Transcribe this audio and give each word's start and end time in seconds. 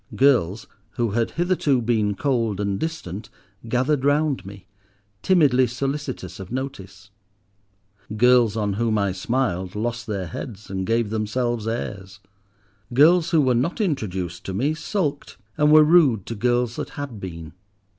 Girls 0.15 0.65
who 0.95 1.11
had 1.11 1.29
hitherto 1.37 1.79
been 1.79 2.15
cold 2.15 2.59
and 2.59 2.79
distant 2.79 3.29
gathered 3.69 4.03
round 4.03 4.43
me, 4.43 4.65
timidly 5.21 5.67
solicitous 5.67 6.39
of 6.39 6.51
notice. 6.51 7.11
Girls 8.17 8.57
on 8.57 8.73
whom 8.73 8.97
I 8.97 9.11
smiled 9.11 9.75
lost 9.75 10.07
their 10.07 10.25
heads 10.25 10.71
and 10.71 10.87
gave 10.87 11.11
themselves 11.11 11.67
airs. 11.67 12.19
Girls 12.95 13.29
who 13.29 13.41
were 13.41 13.53
not 13.53 13.79
introduced 13.79 14.43
to 14.45 14.55
me 14.55 14.73
sulked 14.73 15.37
and 15.55 15.71
were 15.71 15.83
rude 15.83 16.25
to 16.25 16.33
girls 16.35 16.77
that 16.77 16.89
had 16.97 17.19
been. 17.19 17.53